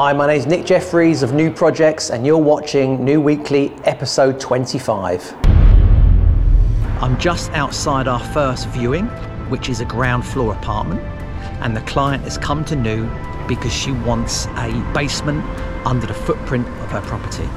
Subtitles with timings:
[0.00, 4.38] Hi, my name is Nick Jeffries of New Projects, and you're watching New Weekly, episode
[4.38, 5.34] 25.
[7.02, 9.06] I'm just outside our first viewing,
[9.50, 11.00] which is a ground floor apartment,
[11.62, 13.10] and the client has come to New
[13.48, 15.44] because she wants a basement
[15.84, 17.48] under the footprint of her property.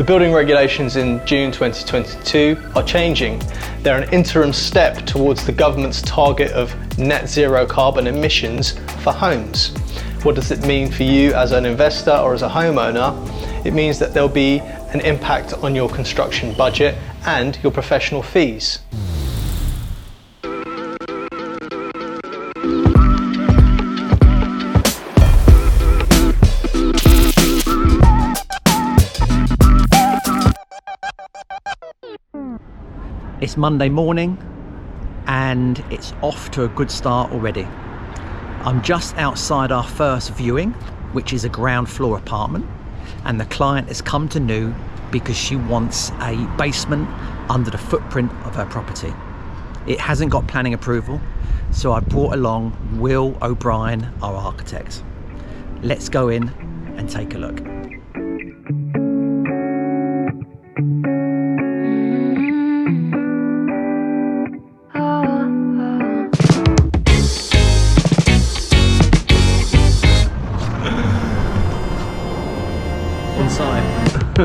[0.00, 3.38] The building regulations in June 2022 are changing.
[3.82, 9.76] They're an interim step towards the government's target of net zero carbon emissions for homes.
[10.22, 13.12] What does it mean for you as an investor or as a homeowner?
[13.66, 16.96] It means that there'll be an impact on your construction budget
[17.26, 18.78] and your professional fees.
[33.50, 34.38] It's Monday morning
[35.26, 37.64] and it's off to a good start already.
[38.62, 40.70] I'm just outside our first viewing,
[41.14, 42.64] which is a ground floor apartment,
[43.24, 44.72] and the client has come to New
[45.10, 47.08] because she wants a basement
[47.50, 49.12] under the footprint of her property.
[49.88, 51.20] It hasn't got planning approval,
[51.72, 55.02] so I brought along Will O'Brien, our architect.
[55.82, 56.50] Let's go in
[56.96, 57.69] and take a look.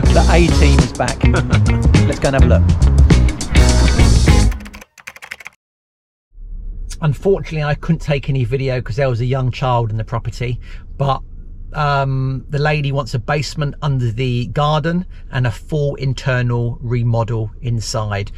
[0.01, 1.23] The A team is back.
[2.07, 2.63] Let's go and have a look.
[7.02, 10.59] Unfortunately, I couldn't take any video because there was a young child in the property,
[10.97, 11.21] but
[11.73, 18.31] um, the lady wants a basement under the garden and a full internal remodel inside.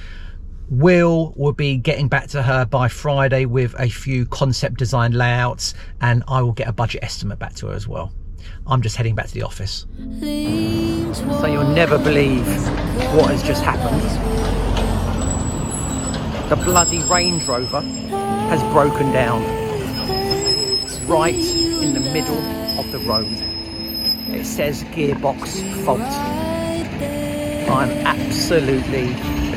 [0.69, 5.73] Will will be getting back to her by Friday with a few concept design layouts,
[6.01, 8.13] and I will get a budget estimate back to her as well.
[8.65, 9.85] I'm just heading back to the office.
[11.39, 12.45] So you'll never believe
[13.15, 14.01] what has just happened.
[16.49, 19.41] The bloody Range Rover has broken down
[21.07, 22.39] right in the middle
[22.79, 23.27] of the road.
[24.29, 26.01] It says gearbox fault.
[27.69, 29.07] I'm absolutely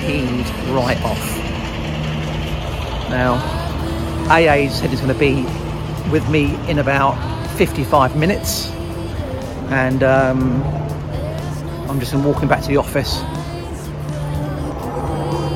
[0.00, 0.44] peed
[0.74, 1.50] right off.
[3.10, 3.34] Now,
[4.28, 5.42] AA said he's going to be
[6.10, 7.16] with me in about
[7.56, 8.70] 55 minutes,
[9.70, 10.62] and um,
[11.88, 13.20] I'm just walking back to the office,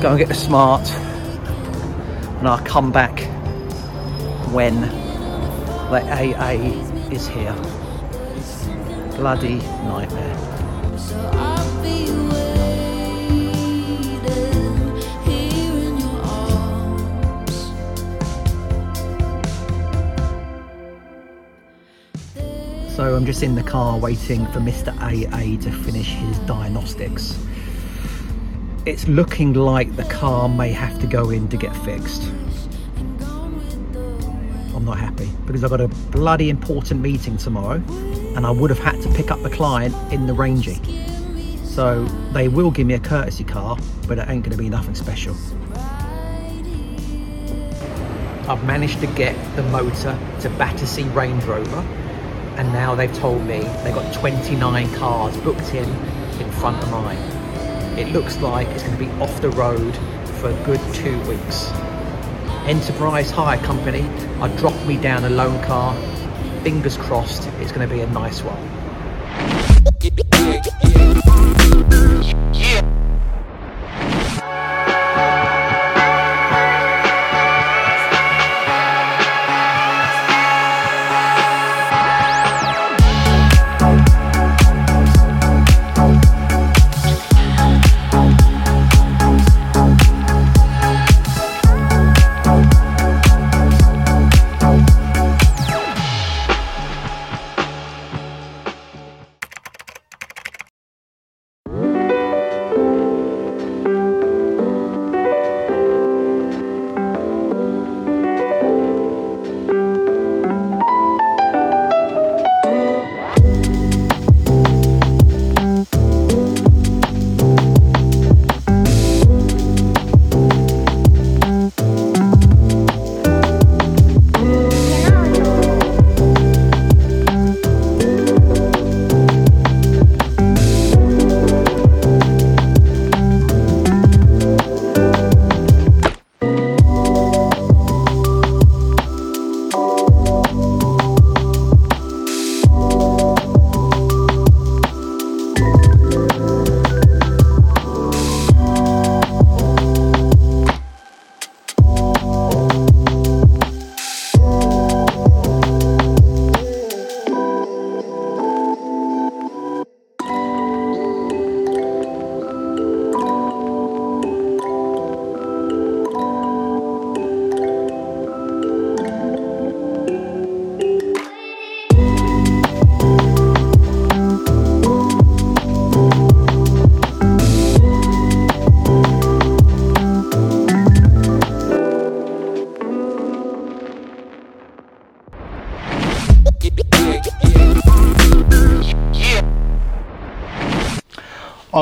[0.01, 0.89] go and get the smart,
[2.39, 3.19] and I'll come back
[4.51, 6.01] when the
[6.39, 6.51] AA
[7.11, 7.53] is here.
[9.17, 11.44] Bloody nightmare.
[22.95, 24.95] So I'm just in the car waiting for Mr.
[25.01, 27.37] AA to finish his diagnostics.
[28.85, 32.23] It's looking like the car may have to go in to get fixed.
[34.73, 37.83] I'm not happy because I've got a bloody important meeting tomorrow
[38.33, 40.79] and I would have had to pick up the client in the Rangy.
[41.65, 43.77] So they will give me a courtesy car,
[44.07, 45.35] but it ain't going to be nothing special.
[48.47, 51.85] I've managed to get the motor to Battersea Range Rover,
[52.57, 55.89] and now they've told me they've got 29 cars booked in
[56.39, 57.17] in front of mine.
[57.97, 59.95] It looks like it's going to be off the road
[60.39, 61.69] for a good two weeks.
[62.67, 64.01] Enterprise Hire Company
[64.41, 65.95] are dropping me down a loan car.
[66.63, 68.57] Fingers crossed, it's going to be a nice one.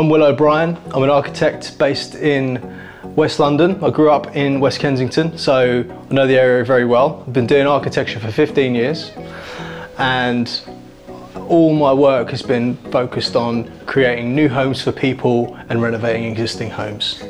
[0.04, 0.78] I'm Will O'Brien.
[0.94, 2.60] I'm an architect based in
[3.16, 3.82] West London.
[3.82, 7.24] I grew up in West Kensington, so I know the area very well.
[7.26, 9.14] I've been doing architecture for 15 years,
[9.98, 10.52] and
[11.48, 16.72] all my work has been focused on creating new homes for people and renovating existing
[16.72, 17.24] homes.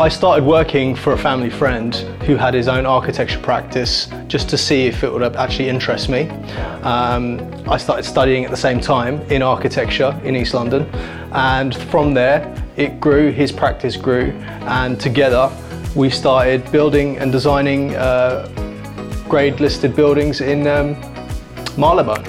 [0.00, 1.92] I started working for a family friend
[2.22, 6.28] who had his own architecture practice just to see if it would actually interest me.
[6.84, 10.84] Um, I started studying at the same time in architecture in East London,
[11.32, 12.46] and from there
[12.76, 14.30] it grew, his practice grew,
[14.68, 15.50] and together
[15.96, 18.46] we started building and designing uh,
[19.28, 20.92] grade listed buildings in um,
[21.76, 22.22] Marylebone.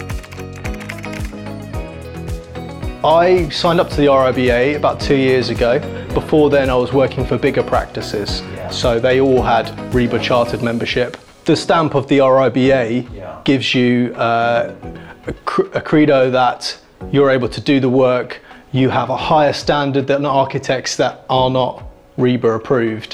[3.05, 5.98] I signed up to the RIBA about two years ago.
[6.13, 8.41] Before then, I was working for bigger practices,
[8.71, 11.17] so they all had RIBA chartered membership.
[11.45, 13.41] The stamp of the RIBA Yeah.
[13.43, 14.73] gives you uh,
[15.27, 16.77] a, cr- a credo that
[17.11, 18.41] you're able to do the work,
[18.71, 21.83] you have a higher standard than architects that are not
[22.17, 23.11] RIBA approved.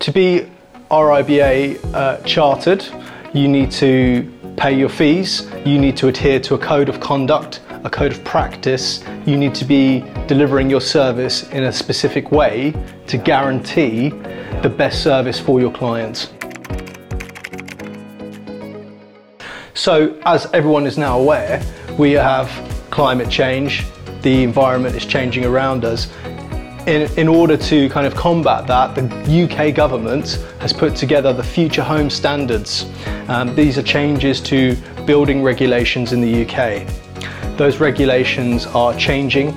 [0.00, 0.50] To be
[0.90, 2.84] RIBA uh, chartered,
[3.32, 4.26] you need to
[4.56, 8.22] pay your fees, you need to adhere to a code of conduct, a code of
[8.24, 12.74] practice, you need to be delivering your service in a specific way
[13.06, 14.10] to guarantee
[14.62, 16.32] the best service for your clients.
[19.74, 21.62] So, as everyone is now aware,
[21.98, 22.50] we have
[22.90, 23.86] climate change,
[24.20, 26.12] the environment is changing around us.
[26.86, 31.42] In, in order to kind of combat that, the UK government has put together the
[31.42, 32.90] Future Home Standards.
[33.28, 34.76] Um, these are changes to
[35.06, 36.99] building regulations in the UK.
[37.60, 39.52] Those regulations are changing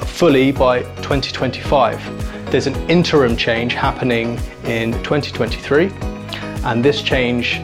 [0.00, 2.50] fully by 2025.
[2.50, 5.92] There's an interim change happening in 2023,
[6.64, 7.60] and this change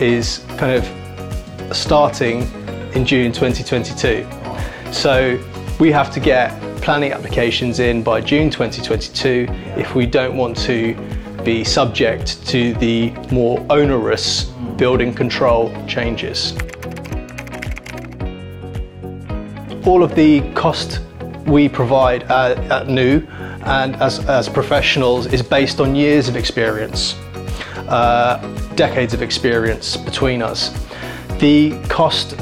[0.00, 2.42] is kind of starting
[2.94, 4.24] in June 2022.
[4.92, 5.42] So
[5.80, 10.94] we have to get planning applications in by June 2022 if we don't want to
[11.42, 14.44] be subject to the more onerous
[14.76, 16.54] building control changes.
[19.86, 21.00] All of the cost
[21.46, 23.26] we provide at, at New
[23.64, 27.16] and as, as professionals is based on years of experience
[27.88, 28.38] uh,
[28.76, 30.70] decades of experience between us.
[31.38, 32.32] The cost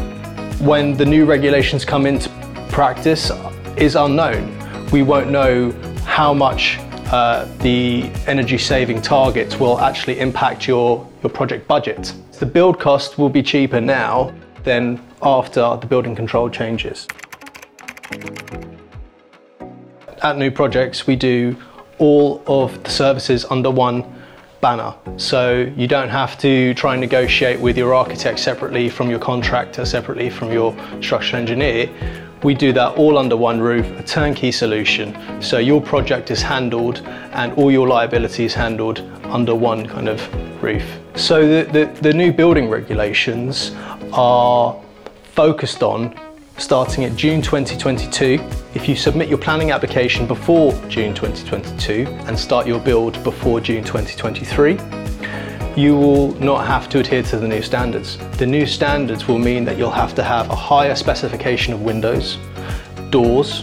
[0.60, 2.30] when the new regulations come into
[2.68, 3.32] practice
[3.76, 4.56] is unknown.
[4.90, 5.72] We won't know
[6.04, 12.14] how much uh, the energy saving targets will actually impact your, your project budget.
[12.38, 14.32] The build cost will be cheaper now
[14.62, 17.08] than after the building control changes.
[20.22, 21.56] At New Projects, we do
[21.98, 24.04] all of the services under one
[24.60, 24.94] banner.
[25.16, 29.84] So you don't have to try and negotiate with your architect separately from your contractor,
[29.84, 31.90] separately from your structural engineer.
[32.44, 35.16] We do that all under one roof, a turnkey solution.
[35.42, 37.02] So your project is handled
[37.32, 40.20] and all your liability is handled under one kind of
[40.62, 40.84] roof.
[41.16, 43.72] So the, the, the new building regulations
[44.12, 44.80] are
[45.34, 46.18] focused on
[46.58, 48.38] starting at June 2022.
[48.74, 53.84] If you submit your planning application before June 2022 and start your build before June
[53.84, 54.78] 2023,
[55.76, 58.18] you will not have to adhere to the new standards.
[58.38, 62.38] The new standards will mean that you'll have to have a higher specification of windows,
[63.10, 63.62] doors,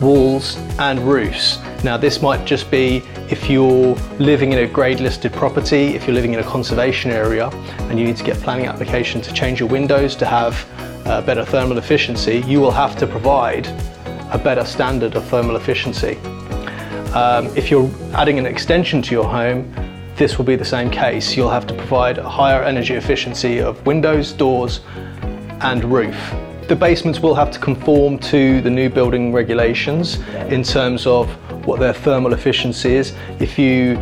[0.00, 1.58] walls and roofs.
[1.82, 6.14] Now this might just be if you're living in a grade listed property, if you're
[6.14, 7.48] living in a conservation area
[7.88, 10.66] and you need to get planning application to change your windows to have
[11.06, 13.66] uh, better thermal efficiency, you will have to provide
[14.30, 16.16] a better standard of thermal efficiency.
[17.14, 19.72] Um, if you're adding an extension to your home,
[20.16, 21.36] this will be the same case.
[21.36, 24.80] You'll have to provide higher energy efficiency of windows, doors,
[25.60, 26.16] and roof.
[26.66, 30.18] The basements will have to conform to the new building regulations
[30.48, 31.28] in terms of
[31.66, 33.12] what their thermal efficiency is.
[33.38, 33.98] If you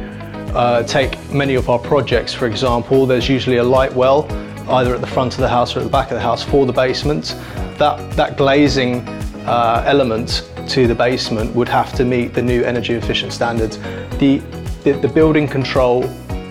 [0.54, 4.31] uh, take many of our projects, for example, there's usually a light well
[4.71, 6.64] either at the front of the house or at the back of the house for
[6.64, 7.35] the basement.
[7.78, 9.00] That, that glazing
[9.47, 13.78] uh, element to the basement would have to meet the new energy efficient standards.
[14.19, 14.38] The,
[14.85, 16.09] the, the building control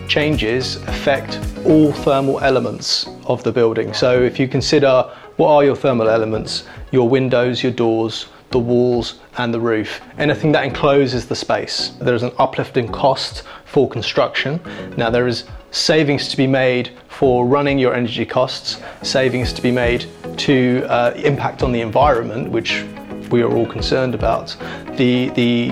[0.10, 3.94] changes affect all thermal elements of the building.
[3.94, 9.20] So if you consider what are your thermal elements, your windows, your doors, the walls
[9.38, 11.94] and the roof, anything that encloses the space.
[12.02, 14.60] There is an uplifting cost for construction.
[14.98, 19.72] Now there is savings to be made for running your energy costs, savings to be
[19.72, 20.06] made
[20.38, 22.84] to uh, impact on the environment, which
[23.32, 24.56] we are all concerned about.
[24.98, 25.72] The, the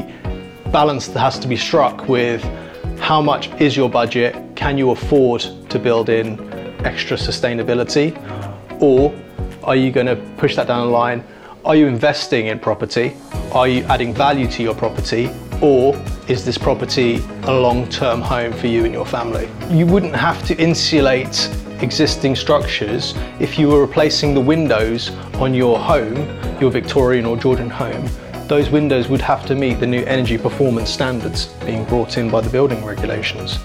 [0.72, 2.42] balance that has to be struck with
[3.00, 6.40] how much is your budget, can you afford to build in
[6.86, 8.16] extra sustainability,
[8.82, 9.14] or
[9.70, 11.24] Are you going to push that down the line?
[11.64, 13.16] Are you investing in property?
[13.52, 15.30] Are you adding value to your property?
[15.62, 15.96] Or
[16.28, 19.48] is this property a long term home for you and your family?
[19.70, 25.78] You wouldn't have to insulate existing structures if you were replacing the windows on your
[25.78, 26.16] home,
[26.60, 28.10] your Victorian or Georgian home.
[28.48, 32.42] Those windows would have to meet the new energy performance standards being brought in by
[32.42, 33.60] the building regulations.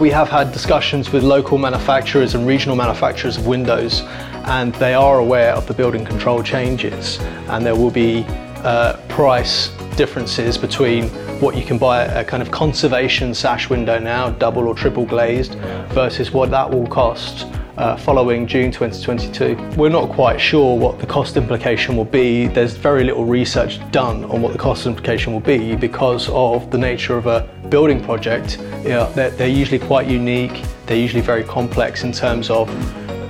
[0.00, 4.00] We have had discussions with local manufacturers and regional manufacturers of windows,
[4.46, 8.24] and they are aware of the building control changes, and there will be
[8.64, 11.08] uh, price differences between
[11.42, 15.56] what you can buy a kind of conservation sash window now, double or triple glazed,
[15.90, 19.76] versus what that will cost uh, following June 2022.
[19.76, 22.46] We're not quite sure what the cost implication will be.
[22.46, 26.78] There's very little research done on what the cost implication will be because of the
[26.78, 28.58] nature of a building project.
[28.82, 32.68] You know, they're, they're usually quite unique, they're usually very complex in terms of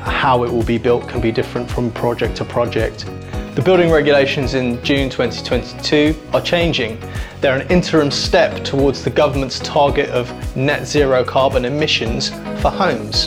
[0.01, 3.07] how it will be built can be different from project to project.
[3.55, 6.99] The building regulations in June 2022 are changing.
[7.41, 12.31] They're an interim step towards the government's target of net zero carbon emissions
[12.63, 13.27] for homes.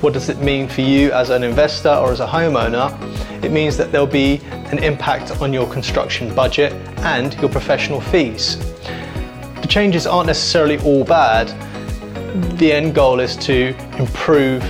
[0.00, 2.90] What does it mean for you as an investor or as a homeowner?
[3.44, 4.40] It means that there'll be
[4.72, 8.69] an impact on your construction budget and your professional fees.
[9.60, 11.48] The changes aren't necessarily all bad.
[12.58, 14.62] The end goal is to improve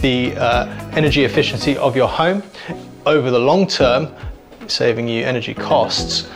[0.00, 2.42] the uh, energy efficiency of your home
[3.06, 4.14] over the long term,
[4.66, 6.28] saving you energy costs.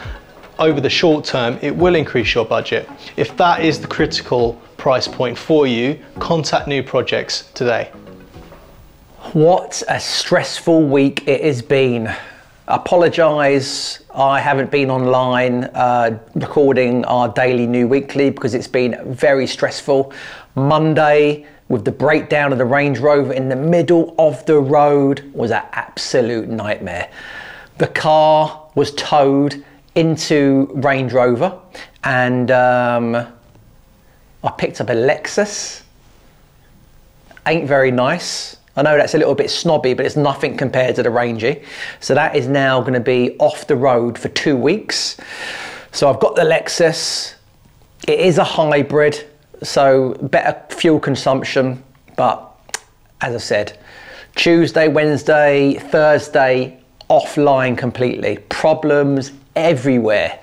[0.58, 2.88] Over the short term, it will increase your budget.
[3.16, 7.90] If that is the critical price point for you, contact New Projects today.
[9.32, 12.14] What a stressful week it has been.
[12.68, 19.46] Apologise, I haven't been online uh, recording our daily new weekly because it's been very
[19.46, 20.12] stressful.
[20.56, 25.52] Monday, with the breakdown of the Range Rover in the middle of the road, was
[25.52, 27.08] an absolute nightmare.
[27.78, 31.56] The car was towed into Range Rover,
[32.02, 35.82] and um, I picked up a Lexus
[37.46, 38.56] ain't very nice.
[38.76, 41.62] I know that's a little bit snobby, but it's nothing compared to the Rangy.
[42.00, 45.16] So that is now going to be off the road for two weeks.
[45.92, 47.34] So I've got the Lexus.
[48.06, 49.26] It is a hybrid,
[49.62, 51.82] so better fuel consumption.
[52.16, 52.46] But
[53.22, 53.78] as I said,
[54.34, 56.78] Tuesday, Wednesday, Thursday,
[57.08, 58.38] offline completely.
[58.50, 60.38] Problems everywhere,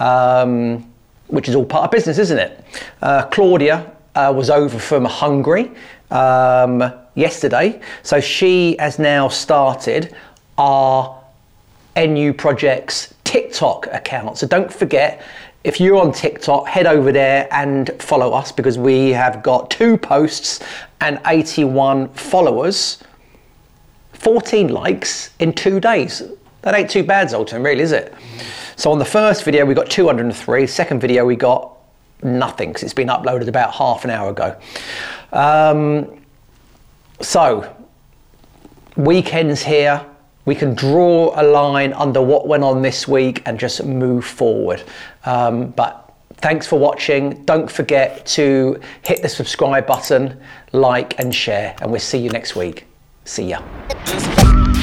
[0.00, 0.90] um,
[1.28, 2.64] which is all part of business, isn't it?
[3.00, 5.70] Uh, Claudia uh, was over from Hungary
[6.10, 10.14] um, yesterday, so she has now started
[10.58, 11.22] our
[11.96, 14.38] NU Projects TikTok account.
[14.38, 15.22] So don't forget,
[15.64, 19.96] if you're on TikTok, head over there and follow us because we have got two
[19.96, 20.60] posts
[21.00, 23.02] and 81 followers.
[24.12, 26.22] 14 likes in two days.
[26.62, 28.14] That ain't too bad, Zoltan, really, is it?
[28.76, 30.66] So on the first video, we got 203.
[30.66, 31.75] Second video, we got
[32.22, 34.56] nothing because it's been uploaded about half an hour ago.
[35.32, 36.20] Um,
[37.20, 37.74] so,
[38.96, 40.04] weekends here.
[40.44, 44.82] We can draw a line under what went on this week and just move forward.
[45.24, 47.44] Um, but thanks for watching.
[47.44, 50.40] Don't forget to hit the subscribe button,
[50.72, 51.74] like, and share.
[51.80, 52.86] And we'll see you next week.
[53.24, 54.75] See ya.